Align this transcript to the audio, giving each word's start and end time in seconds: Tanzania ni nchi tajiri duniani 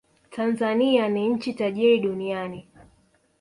Tanzania 0.29 1.07
ni 1.09 1.27
nchi 1.27 1.53
tajiri 1.53 1.99
duniani 1.99 2.67